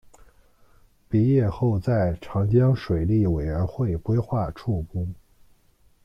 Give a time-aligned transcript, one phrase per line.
[1.07, 5.13] 毕业后在长江水利委员会规划处工。